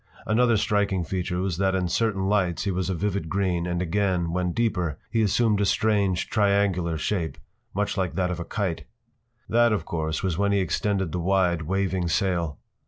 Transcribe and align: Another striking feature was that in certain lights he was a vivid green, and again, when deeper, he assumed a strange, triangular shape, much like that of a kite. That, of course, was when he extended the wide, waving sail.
Another 0.25 0.57
striking 0.57 1.03
feature 1.03 1.37
was 1.41 1.57
that 1.59 1.75
in 1.75 1.87
certain 1.87 2.25
lights 2.25 2.63
he 2.63 2.71
was 2.71 2.89
a 2.89 2.95
vivid 2.95 3.29
green, 3.29 3.67
and 3.67 3.83
again, 3.83 4.31
when 4.33 4.51
deeper, 4.51 4.97
he 5.11 5.21
assumed 5.21 5.61
a 5.61 5.65
strange, 5.67 6.27
triangular 6.27 6.97
shape, 6.97 7.37
much 7.75 7.97
like 7.97 8.15
that 8.15 8.31
of 8.31 8.39
a 8.39 8.43
kite. 8.43 8.85
That, 9.47 9.71
of 9.71 9.85
course, 9.85 10.23
was 10.23 10.39
when 10.39 10.53
he 10.53 10.59
extended 10.59 11.11
the 11.11 11.19
wide, 11.19 11.61
waving 11.61 12.07
sail. 12.07 12.57